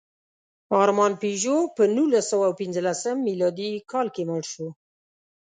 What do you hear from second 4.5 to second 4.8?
شو.